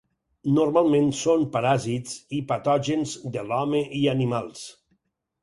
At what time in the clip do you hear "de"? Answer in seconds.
3.37-3.45